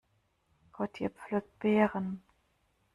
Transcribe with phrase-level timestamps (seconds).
[0.71, 2.23] Gotje pflückt Beeren.